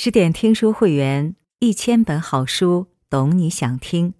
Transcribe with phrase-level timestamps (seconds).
[0.00, 4.14] 十点听书会员，一千本好书，懂你想听。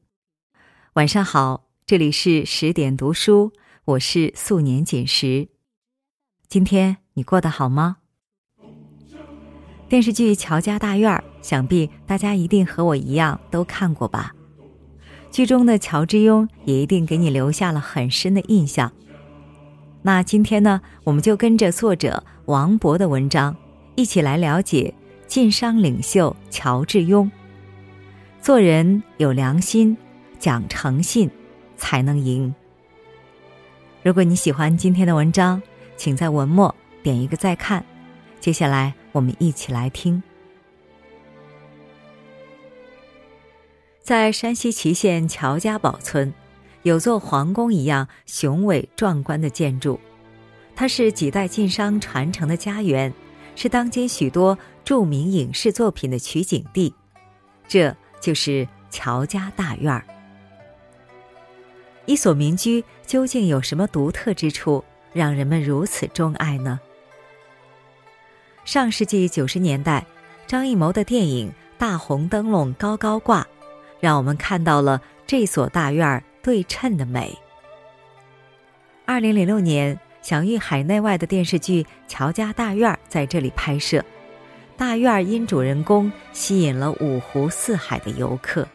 [0.95, 3.53] 晚上好，这里是十点读书，
[3.85, 5.47] 我是素年锦时。
[6.49, 7.99] 今天你过得好吗？
[9.89, 14.35] 电视剧《乔家大院》，想必大家一定和我一样都看过吧？
[15.31, 18.93] 剧中的乔致庸也一定给你留下了很深的印象。
[20.03, 23.55] 那今天呢，我们就跟着作者王博的文章，
[23.95, 24.93] 一起来了解。
[25.29, 27.31] 晋商领袖乔致庸，
[28.41, 29.95] 做人有良心，
[30.39, 31.31] 讲诚信，
[31.77, 32.53] 才能赢。
[34.03, 35.63] 如果你喜欢今天的文章，
[35.99, 37.85] 请在文末点一个再看。
[38.41, 40.23] 接下来，我们一起来听。
[44.03, 46.33] 在山西祁县乔家堡村，
[46.85, 50.01] 有座皇宫一样雄伟壮观的建筑，
[50.75, 53.13] 它是几代晋商传承的家园。
[53.61, 56.95] 是当今许多著名影视作品的取景地，
[57.67, 60.05] 这就是乔家大院儿。
[62.07, 66.79] 一所民居究竟有什么独特之处，让人们如此钟爱呢？
[68.65, 70.07] 上世纪九十年代，
[70.47, 73.43] 张艺谋的电影《大红灯笼高高挂》，
[73.99, 77.37] 让我们看到了这所大院儿对称的美。
[79.05, 79.99] 二零零六年。
[80.29, 84.05] 享誉海内外的电视剧《乔家大院》在这里拍摄，
[84.77, 88.69] 大院因主人公吸引了五湖四海的游客。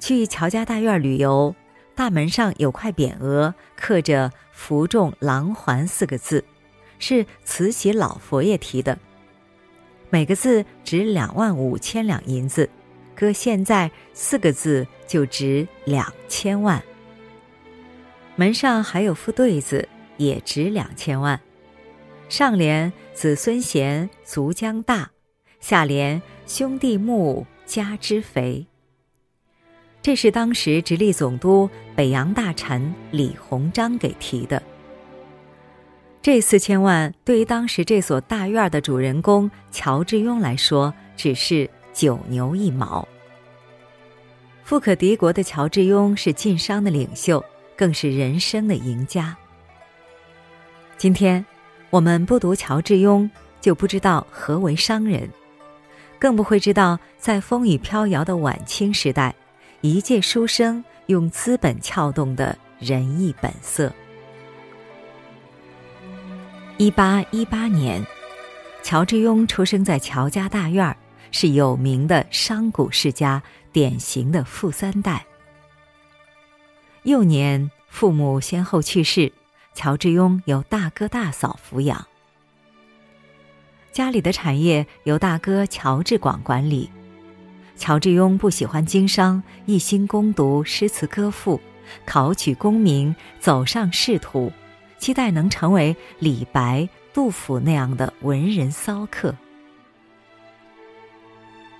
[0.00, 1.54] 去乔家大院旅游，
[1.94, 6.44] 大门上有块匾额，刻着“福众郎环”四个字，
[6.98, 8.98] 是慈禧老佛爷题的，
[10.10, 12.68] 每个字值两万五千两银子，
[13.14, 16.82] 搁现在四个字就值两千万。
[18.40, 21.38] 门上还有副对子，也值两千万。
[22.30, 25.10] 上联“子孙贤，族将大”，
[25.60, 28.66] 下联“兄弟睦，家之肥”。
[30.00, 34.62] 这是当时直隶总督、北洋大臣李鸿章给提的。
[36.22, 43.06] 这四千万对于当时这所大院的主人公乔致庸来说，只是九牛一毛。
[44.64, 47.44] 富可敌国的乔致庸是晋商的领袖。
[47.80, 49.34] 更是人生的赢家。
[50.98, 51.42] 今天，
[51.88, 53.26] 我们不读乔致庸，
[53.58, 55.26] 就不知道何为商人，
[56.18, 59.34] 更不会知道在风雨飘摇的晚清时代，
[59.80, 63.90] 一介书生用资本撬动的仁义本色。
[66.76, 68.04] 一八一八年，
[68.82, 70.94] 乔致庸出生在乔家大院儿，
[71.30, 73.42] 是有名的商贾世家，
[73.72, 75.24] 典型的富三代。
[77.04, 79.32] 幼年，父母先后去世，
[79.72, 82.06] 乔致庸由大哥大嫂抚养。
[83.90, 86.90] 家里的产业由大哥乔致广管理。
[87.74, 91.58] 乔致庸不喜欢经商，一心攻读诗词歌赋，
[92.04, 94.52] 考取功名，走上仕途，
[94.98, 99.34] 期待能成为李白、杜甫那样的文人骚客。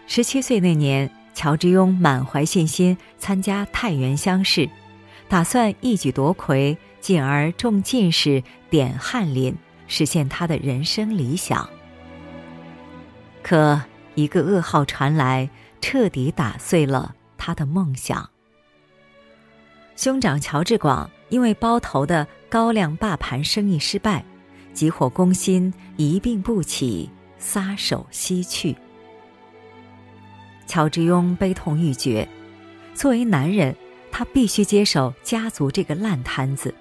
[0.07, 4.69] 十七岁那年，乔致庸满怀信心参加太原乡试。
[5.31, 9.55] 打算一举夺魁，进而中进士，点翰林，
[9.87, 11.71] 实现他的人生理想。
[13.41, 13.81] 可
[14.17, 15.49] 一个噩耗传来，
[15.81, 18.29] 彻底打碎了他的梦想。
[19.95, 24.25] 兄长乔治广因为包头的高粱霸盘生意失败，
[24.75, 27.09] 急火攻心，一病不起，
[27.39, 28.77] 撒手西去。
[30.67, 32.29] 乔致庸悲痛欲绝，
[32.95, 33.73] 作为男人。
[34.13, 36.75] 他必须接手家族这个烂摊子，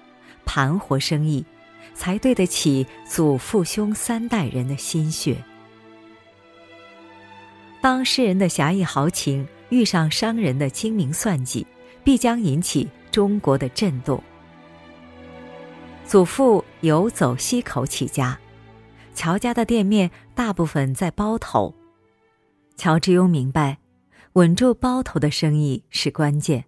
[0.44, 1.44] 盘活生意，
[1.94, 5.36] 才对得起祖父兄三代人的心血。
[7.80, 11.66] 当世人的侠义豪情遇上商人的精明算计，
[12.04, 14.22] 必将引起中国的震动。
[16.04, 18.38] 祖父游走西口起家，
[19.14, 21.74] 乔家的店面大部分在包头。
[22.76, 23.78] 乔致庸明白，
[24.32, 26.64] 稳住包头的生意是关键。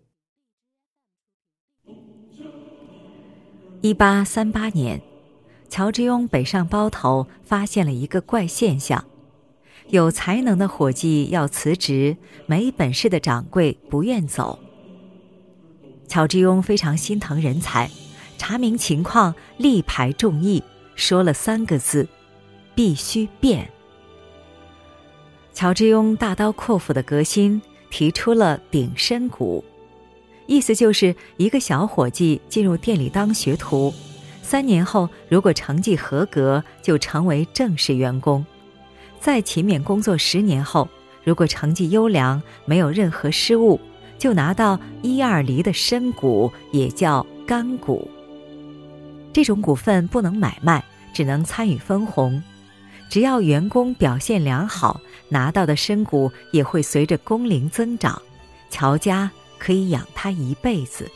[3.83, 5.03] 一八三八年，
[5.69, 9.05] 乔致庸北上包头，发现了一个怪现象：
[9.89, 14.61] 有才能的伙计要辞职，没本事的掌柜不愿走。
[16.07, 17.91] 乔致庸非常心疼人才，
[18.39, 20.63] 查明情况，力排众议，
[20.95, 22.07] 说了三个字：
[22.77, 23.69] 必须变。
[25.53, 29.65] 乔致庸大刀阔斧的革新，提出了顶身股。
[30.47, 33.93] 意思就是一个小伙计进入店里当学徒，
[34.43, 38.45] 三年后如果成绩合格，就成为正式员工，
[39.21, 40.89] 再勤勉工作十年后，
[41.25, 43.81] 如果成绩优良，没有任何失误，
[44.19, 48.09] 就拿到一二厘的深股，也叫干股。
[49.33, 50.85] 这种股份不能买卖，
[51.15, 52.43] 只能参与分红。
[53.09, 58.21] 只要员工表现良好，拿到的深股也会随着工龄增长，
[58.71, 59.31] 乔家
[59.63, 61.09] 可以养他一辈子。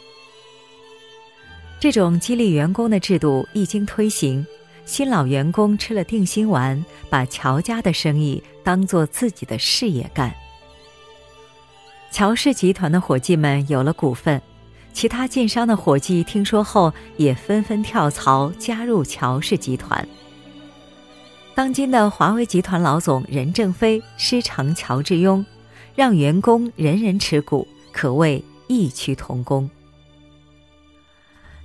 [1.80, 4.46] 这种激励员工的制度一经推行，
[4.84, 10.32] 新老员工吃了定心丸，把乔家的生意当做自己的事业干。
[12.12, 14.40] 乔氏集团的伙计们有了股份。
[14.92, 20.08] 其他晋商的伙计听说后，也纷纷跳槽加入乔氏集团。
[21.54, 25.44] 当今的华为集团老总任正非师承乔致庸，
[25.96, 27.66] 让员工人人持股，
[27.96, 29.70] 可谓异曲同工。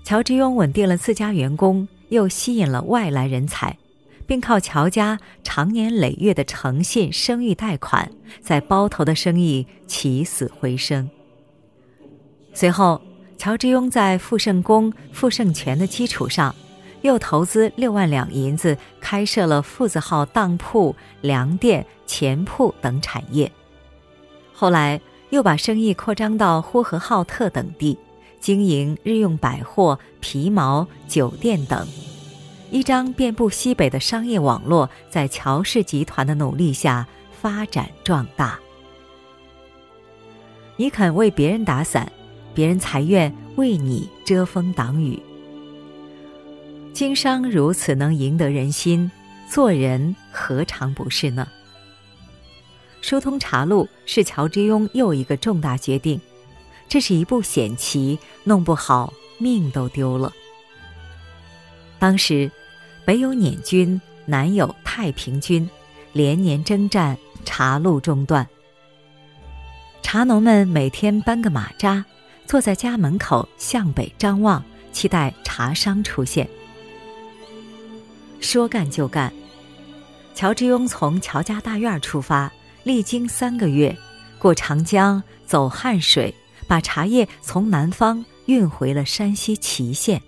[0.01, 3.77] 乔致庸稳定了自家员工，又吸引了外来人才，
[4.25, 11.09] 并靠乔家长年累月的诚信声誉贷款，在包头的生意起死回生。
[12.53, 13.01] 随后。
[13.37, 16.53] 乔致庸在富盛宫、富盛全的基础上，
[17.01, 23.51] 又投资六万两银子开设了富字号当铺、粮店、钱铺等产业。
[24.53, 25.01] 后来
[25.31, 27.97] 又把生意扩张到呼和浩特等地，
[28.39, 31.87] 经营日用百货、皮毛、酒店等，
[32.69, 37.07] 一张遍布西北的商业网络，在乔氏集团的努力下
[37.41, 38.59] 发展壮大。
[40.75, 42.11] 你肯为别人打伞？
[42.53, 45.17] 别人才愿为你遮风挡雨。
[46.91, 49.09] 经商如此能赢得人心，
[49.49, 51.47] 做人何尝不是呢？
[53.01, 56.19] 疏通茶路是乔之庸又一个重大决定，
[56.87, 60.31] 这是一步险棋，弄不好命都丢了。
[61.99, 62.49] 当时，
[63.03, 65.69] 北有捻军，南有太平军，
[66.13, 68.47] 连年征战，茶路中断。
[70.01, 72.05] 茶农们每天搬个马扎。
[72.47, 74.61] 坐在家门口向北张望，
[74.91, 76.45] 期待茶商出现。
[78.41, 79.31] 说干就干，
[80.35, 82.51] 乔致庸从乔家大院出发，
[82.83, 83.95] 历经三个月，
[84.39, 86.33] 过长江，走汉水，
[86.67, 90.21] 把茶叶从南方运回了山西祁县。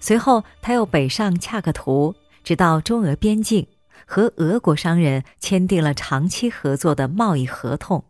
[0.00, 3.66] 随后，他又北上恰克图，直到中俄边境，
[4.06, 8.04] 和俄国商人签订了长期合作的贸易合同。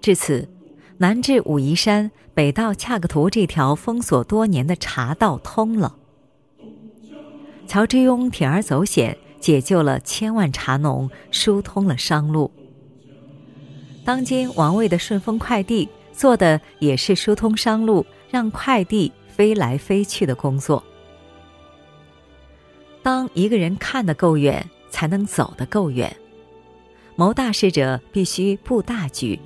[0.00, 0.48] 至此。
[0.98, 5.94] 南至武夷山，北到恰克图，这条封锁多年的茶道通了。
[7.66, 12.50] 乔致庸铤而走险，解救了千万茶农，疏通了商路。
[14.04, 20.82] 当今王卫的顺丰快递做的也是疏通商路，让快递飞来飞去的工作。
[23.02, 26.16] 当一个人看得够远，才能走得够远。
[27.14, 29.38] 谋大事者必须布大局。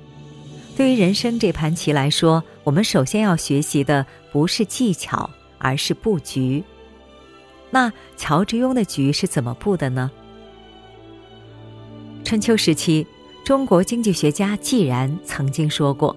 [0.75, 6.63] 对于人生这盘棋来说，我们首先要学习的不是技巧，而是布局。
[7.71, 10.11] 那乔致庸的局是怎么布的呢？
[12.23, 13.07] 春秋时期，
[13.43, 16.15] 中国经济学家季然曾经说过：“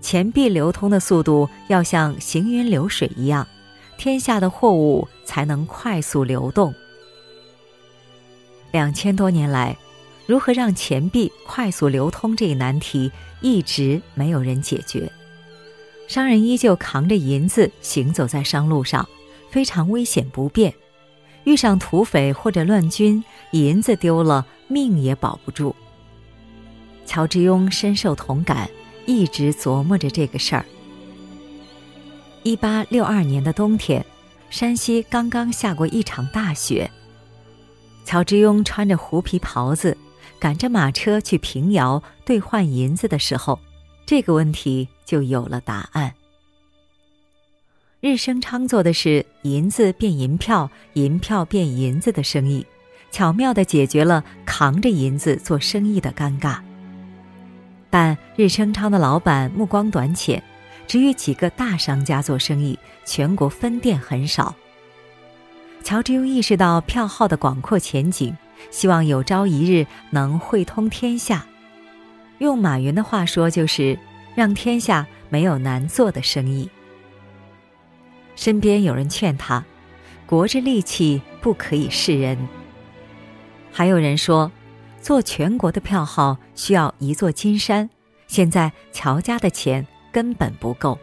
[0.00, 3.48] 钱币流通的速度要像行云流水一样，
[3.98, 6.72] 天下的货物才能快速流动。”
[8.70, 9.76] 两千多年来。
[10.28, 15.08] 如何让钱币快速流通这一难题一直没有人解决，
[16.08, 19.08] 商人依旧扛着银子行走在商路上，
[19.50, 20.72] 非常危险不便。
[21.44, 23.22] 遇上土匪或者乱军，
[23.52, 25.74] 银子丢了，命也保不住。
[27.04, 28.68] 乔致庸深受同感，
[29.06, 30.64] 一直琢磨着这个事儿。
[32.42, 34.04] 一八六二年的冬天，
[34.50, 36.90] 山西刚刚下过一场大雪，
[38.04, 39.96] 乔致庸穿着狐皮袍子。
[40.38, 43.58] 赶着马车去平遥兑换银子的时候，
[44.04, 46.12] 这个问题就有了答案。
[48.06, 52.64] 日升昌做的是银子变银票、银票变银子的生意，
[53.10, 56.58] 巧妙地解决了扛着银子做生意的尴尬。
[57.90, 60.40] 但日升昌的老板目光短浅，
[60.86, 64.54] 只与几个大商家做生意，全国分店很少。
[65.82, 68.32] 乔致庸意识到票号的广阔前景。
[68.70, 71.44] 希望有朝一日能汇通天下，
[72.38, 73.98] 用马云的话说，就是
[74.36, 76.70] 让天下没有难做的生意。
[78.36, 79.64] 身边有人劝他，
[80.24, 82.38] 国之利器不可以示人。
[83.72, 84.52] 还有人说，
[85.00, 87.90] 做全国的票号需要一座金山，
[88.28, 90.98] 现在乔家的钱根本不够。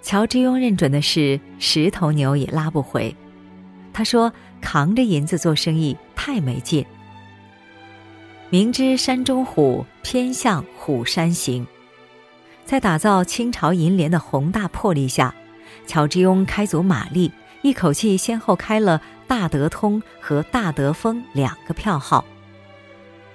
[0.00, 3.14] 乔之庸认准的是十头牛也拉不回。
[3.92, 6.84] 他说：“扛着银子做生意太没劲。
[8.50, 11.66] 明知山中虎，偏向虎山行。”
[12.64, 15.34] 在打造清朝银联的宏大魄力下，
[15.86, 17.30] 乔致庸开足马力，
[17.62, 22.24] 一口气先后开了大德通和大德丰两个票号。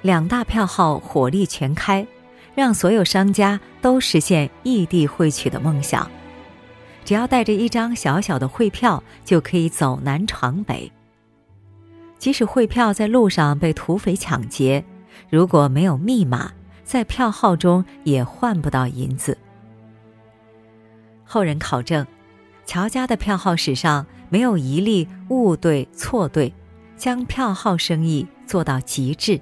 [0.01, 2.06] 两大票号火力全开，
[2.56, 6.10] 让所有商家都实现异地汇取的梦想。
[7.04, 10.92] 只要带着一张小小的汇票，就可以走南闯北。
[12.18, 14.84] 即使汇票在路上被土匪抢劫，
[15.30, 16.51] 如果没有密码。
[16.84, 19.38] 在票号中也换不到银子。
[21.25, 22.08] 后人考证，
[22.67, 26.53] 乔家的票号史上没有一例误对错对，
[26.97, 29.39] 将票号生意做到极致。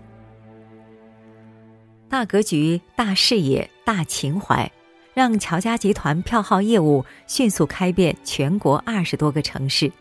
[2.07, 4.71] 大格局、大视野、大情怀，
[5.15, 9.91] 让乔家集团票号业务迅速开遍全国二十多个城市。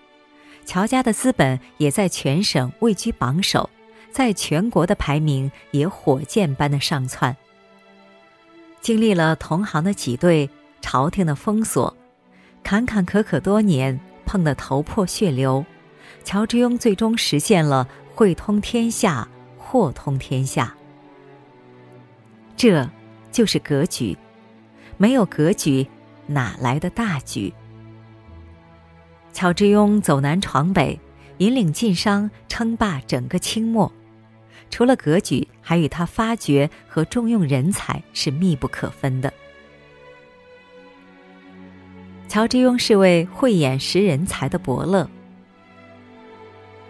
[0.67, 3.69] 乔家的资本也在全省位居榜首。
[4.13, 7.37] 在全国的排名也火箭般的上窜。
[8.81, 10.49] 经历了同行的挤兑、
[10.81, 11.97] 朝廷的封锁，
[12.65, 15.65] 坎坎坷坷多年，碰得头破血流，
[16.25, 19.29] 乔致庸最终实现了汇通天下、
[19.59, 20.75] 货通天下。
[22.57, 22.89] 这
[23.31, 24.17] 就是格局，
[24.97, 25.87] 没有格局，
[26.27, 27.53] 哪来的大局？
[29.35, 30.99] 乔致庸走南闯北，
[31.39, 33.93] 引领晋商，称霸整个清末。
[34.71, 39.31] 除了格局，还与他发掘和重用人才是密不可分的。
[42.35, 45.09] 乔致庸是位慧眼识人才的伯乐。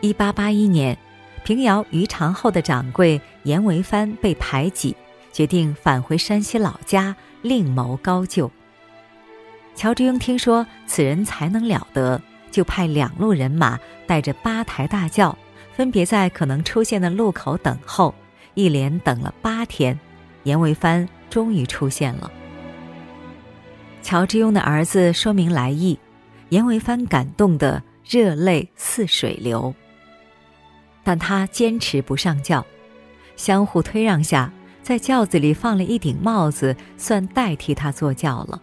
[0.01, 0.97] 一八八一年，
[1.45, 4.97] 平遥余长后的掌柜严维藩被排挤，
[5.35, 8.51] 决定返回山西老家另谋高就。
[9.75, 12.19] 乔致庸听说此人才能了得，
[12.51, 15.37] 就派两路人马带着八抬大轿。
[15.75, 18.15] 分别在可能出现的路口等候，
[18.55, 20.01] 一连等了八天，
[20.45, 22.33] 严维藩终于出现了。
[24.05, 25.99] 乔致庸的儿子说明来意，
[26.51, 29.75] 严维藩感动得热泪似水流。
[31.03, 32.65] 但他坚持不上轿，
[33.35, 38.61] 相互推让下，在轿子里放了一顶帽子，算代替他坐轿了。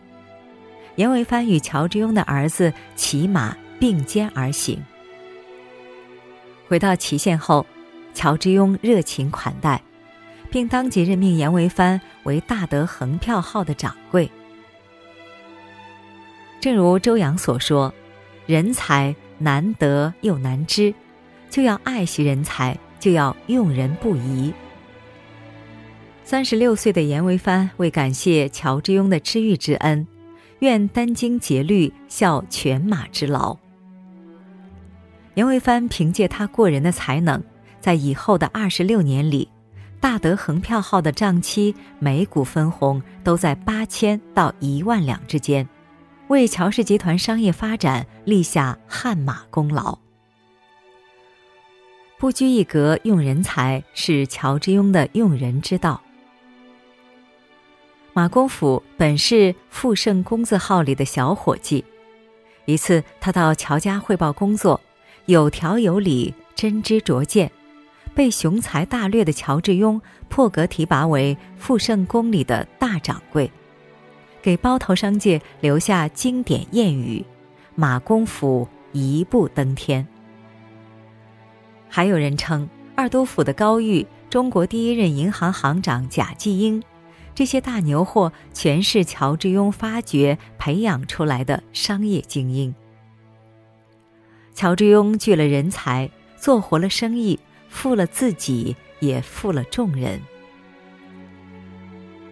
[0.95, 4.79] 严维藩与乔致庸的儿子骑马并肩而行。
[6.67, 7.65] 回到祁县后，
[8.13, 9.81] 乔致庸热情款待，
[10.51, 14.29] 并当即任命严维藩为大德横票号的掌柜。
[16.61, 17.91] 正如周扬所说
[18.45, 20.93] ：“人才难得又难知，
[21.49, 24.53] 就要爱惜人才，就要用人不疑。”
[26.23, 30.05] 三十六岁的严维藩为感谢乔致庸的知遇之恩，
[30.59, 33.57] 愿殚精竭虑效犬马之劳。
[35.33, 37.41] 严维藩凭借他过人的才能，
[37.79, 39.49] 在以后的二十六年里，
[39.99, 45.67] 大德恒票号的账期每股分红都在八千到一万两之间，
[46.31, 49.97] 为乔氏集团商业发展立下汗马功劳。
[52.17, 56.01] 不拘一格用人才是乔致庸的用人之道。
[58.13, 61.83] 马公甫本是富盛公字号里的小伙计，
[62.63, 64.79] 一次他到乔家汇报工作。
[65.25, 67.51] 有条有理，真知灼见，
[68.15, 73.51] 被雄才大略的乔致庸破格提拔为富盛宫里的大掌柜，
[74.41, 77.23] 给包头商界留下经典谚语
[77.75, 80.07] ：“马公甫一步登天。”
[81.87, 86.81] 还有人称二都府的高玉、中国第一任银行行长贾继英，
[87.35, 92.73] 这些大牛货全是乔致庸发掘培养出来的商业精英。
[94.53, 100.21] 乔致庸聚了人才，做活了生意，富了自己，也富了众人。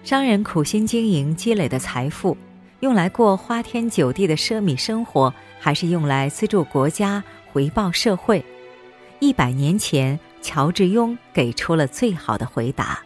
[0.04, 2.36] 商人苦心经营积累的财富，
[2.80, 8.44] 用来过花天酒地的奢靡生活，还是用来资助国家、回报社会？
[9.20, 13.00] 一百年前，乔致庸给出了最好的回答。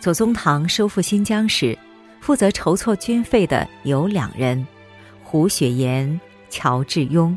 [0.00, 1.78] 左宗棠收复新疆时，
[2.20, 4.66] 负责筹措军费的有两人：
[5.22, 6.20] 胡雪岩。
[6.50, 7.36] 乔致庸、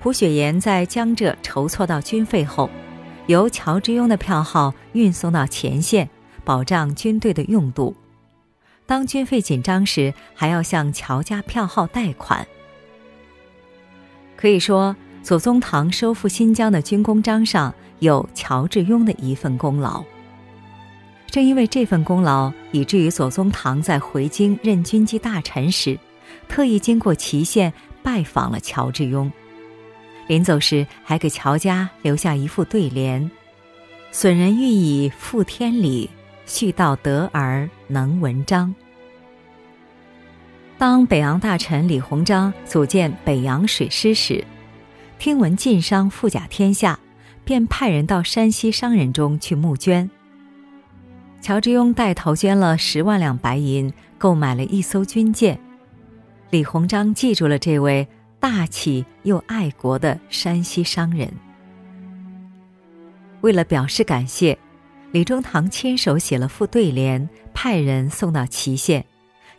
[0.00, 2.70] 胡雪岩在江浙筹措到军费后，
[3.26, 6.08] 由乔致庸的票号运送到前线，
[6.44, 7.94] 保障军队的用度。
[8.86, 12.46] 当军费紧张时，还要向乔家票号贷款。
[14.36, 20.04] 可以说，左宗棠收复新疆的军功章上有乔致庸的一份功劳。
[21.30, 25.98] 正因为这份功劳，以至于左宗棠在回京任军机大臣时。
[26.46, 29.30] 特意经过祁县拜访了乔致庸。
[30.26, 33.30] 临走时，还给乔家留下一副对联
[34.10, 36.08] ：“损人欲以复天理，
[36.46, 38.74] 续道得而能文章。”
[40.78, 44.44] 当北洋大臣李鸿章组建北洋水师时，
[45.18, 46.98] 听闻晋商富甲天下，
[47.44, 50.10] 便派人到山西商人中去募捐。
[51.40, 55.58] 乔致庸带头捐了十万两白银，购买了一艘军舰。
[56.48, 58.08] 李鸿章记住了这位。
[58.44, 61.32] 大气又爱国的山西商人，
[63.40, 64.58] 为了表示感谢，
[65.12, 69.02] 李中堂亲手写了副对联，派人送到祁县，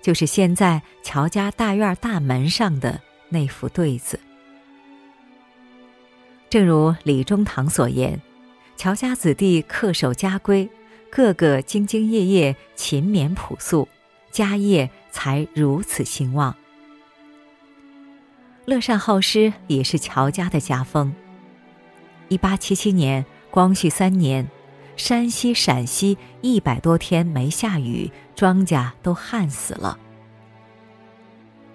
[0.04, 4.20] 就是现在乔家大院大门上的那副对子。
[6.48, 8.22] 正如李中堂所言，
[8.78, 10.70] 乔家子弟恪守家规，
[11.10, 13.88] 个个兢兢业业、勤勉朴素，
[14.30, 16.56] 家业才如此兴旺。
[18.66, 21.14] 乐善好施也是乔家的家风。
[22.30, 24.48] 一八七七年，光绪三年，
[24.98, 30.00] 山西、陕西一百多天没下雨，庄稼都旱死了。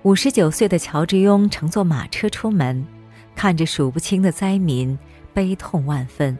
[0.03, 2.85] 五十九岁的乔致庸乘坐马车出门，
[3.37, 4.99] 看着数不清的灾民，
[5.33, 6.37] 悲痛万分。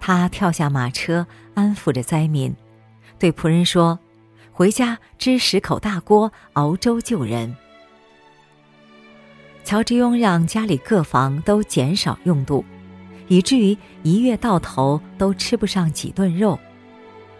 [0.00, 2.54] 他跳下马车，安抚着灾民，
[3.18, 3.98] 对仆人说
[4.52, 7.54] ：“回家支十口大锅熬粥救人。”
[9.66, 12.64] 乔之庸让家里各房都减少用度，
[13.26, 16.56] 以至于一月到头都吃不上几顿肉。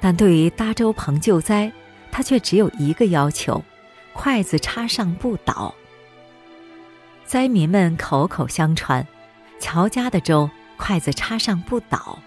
[0.01, 1.71] 但对于搭粥棚救灾，
[2.11, 3.63] 他却只有一个要求：
[4.13, 5.73] 筷子插上不倒。
[7.25, 9.07] 灾民们口口相传，
[9.61, 12.19] 乔家的粥筷子插上不倒。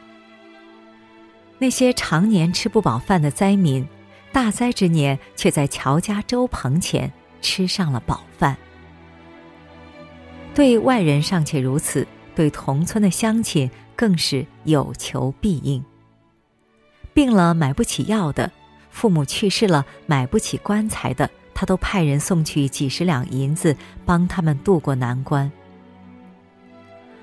[1.58, 3.86] 那些常年吃不饱饭的灾民，
[4.32, 8.56] 大灾之年却在乔家粥棚前吃上了饱饭。
[10.60, 15.82] 对外人尚且如此，对同村的乡亲更是有求必应。
[17.14, 18.52] 病了买不起药的，
[18.90, 23.74] 父母去世了买不起棺材的，他都派人送去几十两银子，
[24.06, 25.50] 帮他们渡过难关。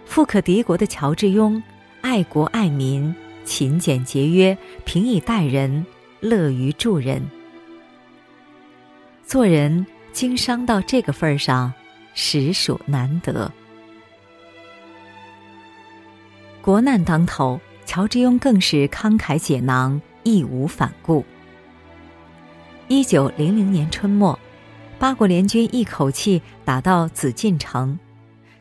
[0.06, 1.62] 富可敌国的乔致庸，
[2.00, 4.56] 爱国爱民，勤俭节约，
[4.86, 5.84] 平易待人，
[6.20, 7.22] 乐于助人。
[9.26, 11.70] 做人经商到这个份儿上。
[12.16, 13.52] 实属难得。
[16.60, 21.24] 国难当头，乔致庸更是慷慨解囊，义无反顾。
[22.88, 24.36] 一九零零年春末，
[24.98, 27.96] 八国联军一口气打到紫禁城，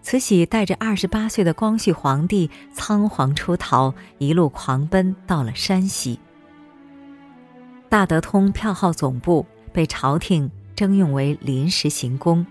[0.04, 6.20] 慈禧带着二十八岁的光绪皇帝仓皇出逃，一路狂奔到了山西。
[7.88, 12.46] 大德通票号总部被朝廷征用为临时行宫。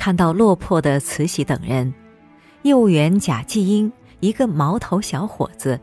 [0.00, 1.92] 看到落魄的慈禧等人，
[2.62, 5.78] 业务员贾继英，一个毛头小伙子，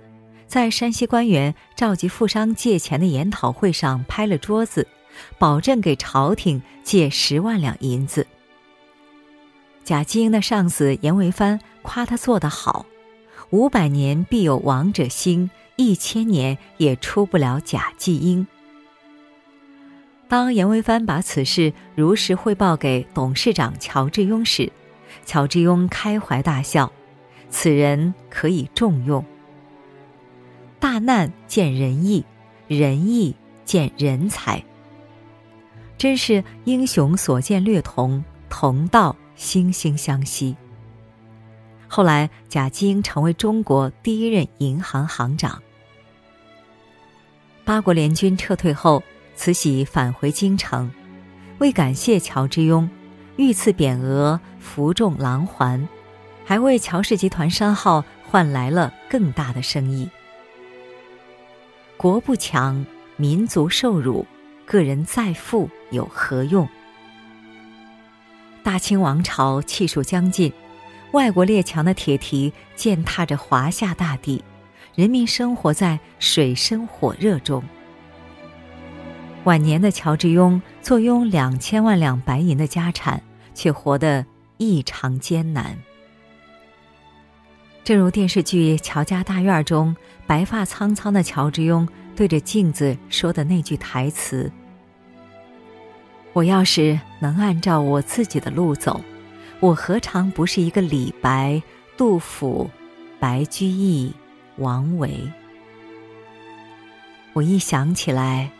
[0.47, 4.87] 在山西官员召集富商借钱的研讨会上拍了桌子，
[5.37, 8.25] 保证给朝廷借十万两银子。
[9.83, 12.87] 贾继英的上司严维藩夸他做得好，
[13.51, 18.47] 五百年必有王者兴，一千年也出不了贾继英。
[20.29, 24.69] 当严维藩把此事如实汇报给董事长乔志庸时，
[25.25, 26.91] 乔志庸开怀大笑
[27.49, 29.23] ：“此人可以重用。
[30.79, 32.25] 大难见仁义，
[32.67, 34.61] 仁义见人才。
[35.97, 40.57] 真是英雄所见略同，同道惺惺相惜。”
[41.87, 45.63] 后来，贾继英成为中国第一任银行行长。
[47.63, 49.01] 八国联军撤退后。
[49.37, 50.91] 慈禧返回京城，
[51.59, 52.89] 为感谢乔之庸，
[53.37, 55.87] 御赐匾额、服重狼环，
[56.43, 60.09] 还为乔氏集团商号换来了更大的生意。
[61.97, 62.83] 国不强，
[63.15, 64.25] 民族受辱，
[64.65, 66.67] 个人再富有何用？
[68.63, 70.51] 大清王朝气数将尽，
[71.11, 74.43] 外国列强的铁蹄践踏着华夏大地，
[74.95, 77.63] 人民生活在水深火热中。
[79.47, 84.25] 晚年的乔致庸坐拥两千万两白银的家产，却活得
[84.57, 85.77] 异常艰难。
[87.81, 94.51] 正如电视剧《乔家大院》中白发苍苍的乔致庸对着镜子说的那句台词
[96.33, 98.99] ：“我要是能按照我自己的路走，
[99.61, 101.63] 我何尝不是一个李白、
[101.95, 102.69] 杜甫、
[103.17, 104.13] 白居易、
[104.57, 105.17] 王维？”
[107.31, 108.51] 我一想起来。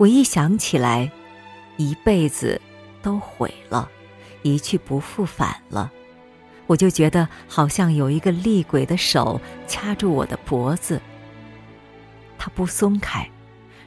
[0.00, 1.12] 我一想起来，
[1.76, 2.58] 一辈子
[3.02, 3.86] 都毁了，
[4.40, 5.92] 一去不复返了，
[6.66, 10.98] 我就觉得好像有一个厉鬼的手掐住我的脖子，
[12.38, 13.28] 他不松开，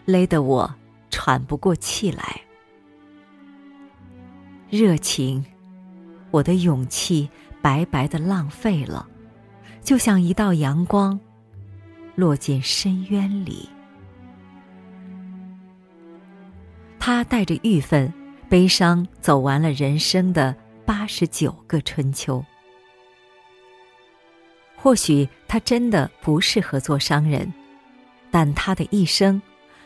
[0.06, 0.72] 勒得我
[1.10, 2.40] 喘不过气来。
[4.70, 5.44] 热情，
[6.30, 7.28] 我的勇气
[7.60, 9.08] 白白的浪费了，
[9.84, 11.20] 就像一道阳光，
[12.14, 13.68] 落进深渊里。
[17.06, 18.14] 他带着郁愤、
[18.48, 22.42] 悲伤走完了人生的八十九个春秋。
[24.78, 27.54] 或许他真的不适合做商人，
[28.32, 29.42] 但他的一生，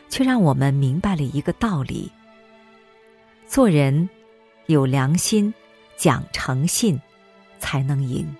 [0.08, 2.08] 却让我们明白了一个道理：
[3.48, 4.08] 做人。
[4.66, 5.52] 有良心，
[5.96, 7.00] 讲诚信，
[7.58, 8.32] 才能赢。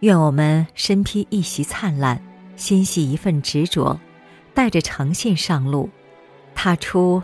[0.00, 2.22] 愿我们身披一袭灿烂，
[2.56, 4.00] 心系一份执着，
[4.54, 5.90] 带着诚信上路，
[6.56, 7.22] 踏出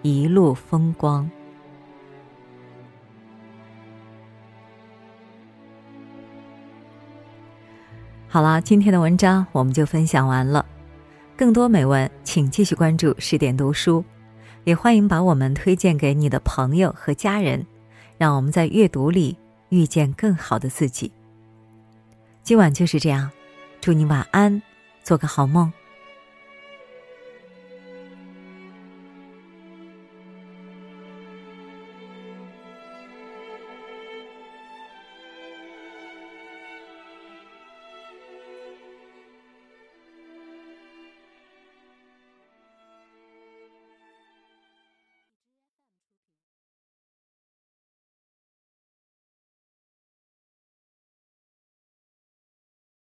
[0.00, 1.28] 一路风光。
[8.28, 10.64] 好了，今天的文章我们就分享完了。
[11.36, 14.02] 更多美文，请继续关注十点读书。
[14.64, 17.66] 也欢迎把我们推荐给你的朋友和家人，
[18.16, 19.36] 让我们在阅读里
[19.70, 21.10] 遇见更好的自己。
[22.42, 23.30] 今晚就是这样，
[23.80, 24.62] 祝你晚安，
[25.02, 25.72] 做个好梦。